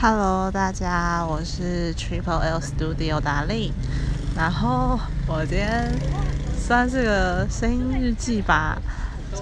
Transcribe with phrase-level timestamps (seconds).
[0.00, 3.72] Hello，大家，我是 Triple L Studio 达令。
[4.36, 5.92] 然后我今天
[6.56, 8.78] 算是个声音日记吧，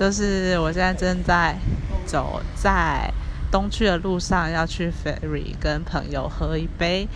[0.01, 1.59] 就是我现在正在
[2.07, 3.13] 走在
[3.53, 7.07] 东区的路上，要去 Ferry 跟朋友喝一杯。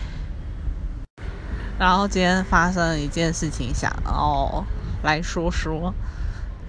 [1.79, 4.63] 然后今天发生了一件事情，想哦
[5.01, 5.91] 来说说，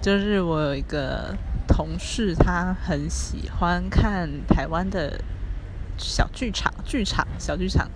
[0.01, 1.35] 就是我有一个
[1.67, 5.21] 同事，他很喜欢看台湾的。
[5.97, 7.89] 小剧场，剧场，小剧场。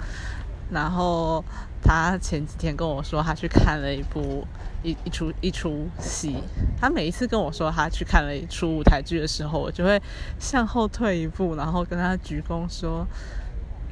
[0.70, 1.44] 然后
[1.82, 4.46] 他前几天跟我说，他去看了一部
[4.84, 6.44] 一一出一出戏。
[6.78, 10.02] 他每一次跟我说他去看了一出舞台剧的时候，我就会
[10.40, 13.08] 向后退一步，然后跟他鞠躬说：“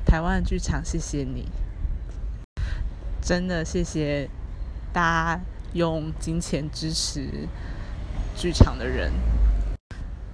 [0.06, 1.48] 台湾剧场，谢谢你，
[3.22, 4.30] 真的谢谢
[4.92, 5.02] 大
[5.36, 5.42] 家
[5.74, 7.48] 用金钱支持
[8.36, 9.14] 剧场的人。”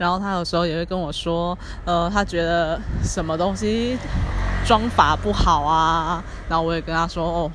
[0.01, 1.55] 然后他有时候也会跟我说，
[1.85, 3.95] 呃，他觉得什么东西
[4.65, 6.23] 装法不好啊。
[6.49, 7.51] 然后我也跟他说，哦，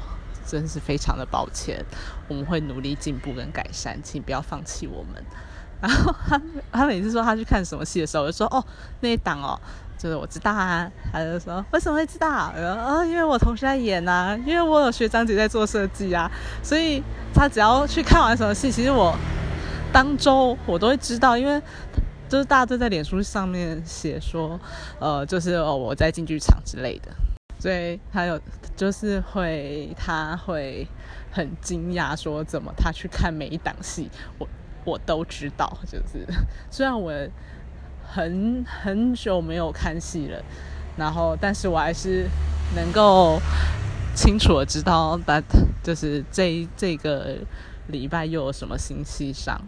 [0.46, 1.84] 真是非常的抱歉，
[2.28, 5.20] 我们会努力进步跟改善，请不要放弃我们。
[5.80, 8.64] 然后他他每次说他去看什么戏的时候，我就说，哦，
[9.00, 9.58] 那一档哦，
[9.98, 10.88] 就是我知道啊。
[11.12, 12.52] 他就说为什么会知道？
[12.54, 16.30] 我说，哦，因为我同学在演啊，因为我有学长姐在做设计啊，
[16.62, 17.02] 所以
[17.34, 19.12] 他只要去看完什么戏，其实我
[19.92, 21.60] 当周我都会知道，因为。
[22.28, 24.58] 就是大家都在脸书上面写说，
[24.98, 27.10] 呃，就是哦我在进剧场之类的，
[27.58, 28.40] 所以他有
[28.74, 30.86] 就是会他会
[31.30, 34.48] 很惊讶说怎么他去看每一档戏，我
[34.84, 36.26] 我都知道，就是
[36.70, 37.12] 虽然我
[38.04, 40.42] 很很久没有看戏了，
[40.96, 42.26] 然后但是我还是
[42.74, 43.40] 能够
[44.14, 45.42] 清楚的知道，但
[45.82, 47.36] 就是这这个
[47.88, 49.60] 礼拜又有什么新戏上。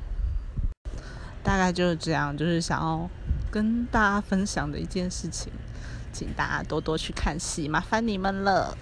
[1.48, 3.08] 大概就是这样，就是想要
[3.50, 5.50] 跟大家分享的一件事情，
[6.12, 8.76] 请大家多多去看戏，麻烦你们了。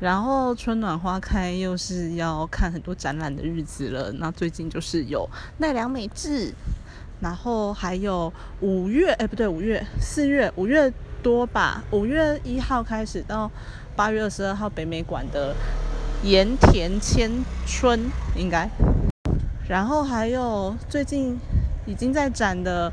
[0.00, 4.10] 然后春暖花开，又是要看很多展览的日子了。
[4.14, 6.52] 那最近就是有奈良美智，
[7.20, 11.84] 然后还有五月，哎，不对，五月、四月、五月多吧？
[11.92, 13.48] 五月一号开始到
[13.94, 15.54] 八月二十二号，北美馆的
[16.24, 17.30] 盐田千
[17.64, 18.68] 春应该。
[19.68, 21.36] 然后还有最近
[21.86, 22.92] 已经在展的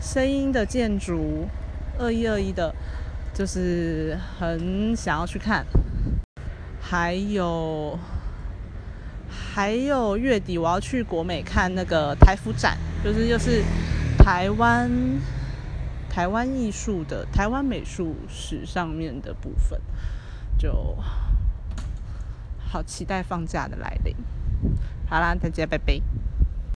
[0.00, 1.48] 声音的建筑
[1.98, 2.74] 二一二一的，
[3.32, 5.66] 就是很想要去看。
[6.80, 7.98] 还有
[9.28, 13.64] 还有月底我要去国美看那个台服展，就是又是
[14.16, 14.90] 台湾
[16.08, 19.80] 台湾艺术的台湾美术史上面的部分，
[20.56, 20.96] 就
[22.58, 24.14] 好期待放假的来临。
[25.14, 26.00] 好啦，大家拜拜。